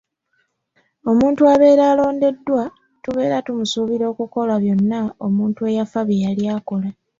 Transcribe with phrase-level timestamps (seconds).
[1.11, 2.63] Omuntu abeera alondeddwa
[3.03, 6.89] tubeera tumusuubira okukola byonna omuntu eyafa bye yali akola.